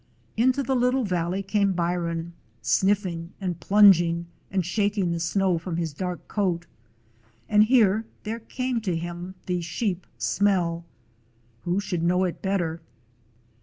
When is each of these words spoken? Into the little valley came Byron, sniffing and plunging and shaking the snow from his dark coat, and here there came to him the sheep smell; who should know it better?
Into 0.35 0.63
the 0.63 0.73
little 0.75 1.03
valley 1.03 1.43
came 1.43 1.73
Byron, 1.73 2.33
sniffing 2.63 3.33
and 3.39 3.59
plunging 3.59 4.25
and 4.49 4.65
shaking 4.65 5.11
the 5.11 5.19
snow 5.19 5.59
from 5.59 5.77
his 5.77 5.93
dark 5.93 6.27
coat, 6.27 6.65
and 7.47 7.65
here 7.65 8.07
there 8.23 8.39
came 8.39 8.81
to 8.81 8.95
him 8.97 9.35
the 9.45 9.61
sheep 9.61 10.07
smell; 10.17 10.85
who 11.65 11.79
should 11.79 12.01
know 12.01 12.23
it 12.23 12.41
better? 12.41 12.81